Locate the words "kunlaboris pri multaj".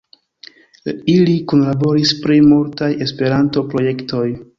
1.51-2.89